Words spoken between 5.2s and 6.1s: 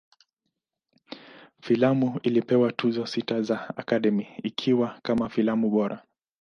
filamu bora.